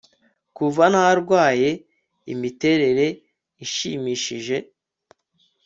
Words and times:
Kuva 0.57 0.83
narwaye 0.93 1.69
imiterere 2.33 3.05
ishimishije 3.65 4.57